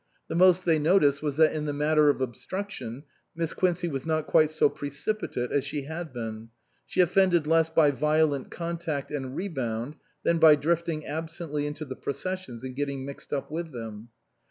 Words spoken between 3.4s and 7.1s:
Quincey was not quite so precipitate as she had been. She